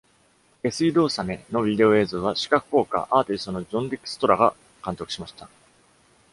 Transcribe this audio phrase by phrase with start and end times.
[0.65, 5.47] 「下水道サメ」のビデオ映像は、視覚効果アーティストのジョンディクストラが監督しました。